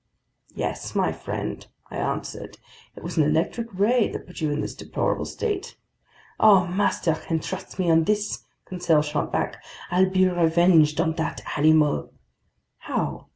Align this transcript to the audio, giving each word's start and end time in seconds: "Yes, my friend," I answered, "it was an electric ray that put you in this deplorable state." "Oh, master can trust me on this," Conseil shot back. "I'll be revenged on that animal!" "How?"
"Yes, 0.55 0.95
my 0.95 1.11
friend," 1.11 1.67
I 1.91 1.97
answered, 1.97 2.57
"it 2.95 3.03
was 3.03 3.17
an 3.17 3.23
electric 3.23 3.67
ray 3.71 4.07
that 4.09 4.25
put 4.25 4.41
you 4.41 4.49
in 4.49 4.61
this 4.61 4.73
deplorable 4.73 5.25
state." 5.25 5.77
"Oh, 6.39 6.65
master 6.65 7.13
can 7.13 7.39
trust 7.39 7.77
me 7.77 7.91
on 7.91 8.05
this," 8.05 8.47
Conseil 8.65 9.03
shot 9.03 9.31
back. 9.31 9.63
"I'll 9.91 10.09
be 10.09 10.27
revenged 10.27 10.99
on 10.99 11.13
that 11.17 11.41
animal!" 11.55 12.11
"How?" 12.79 13.27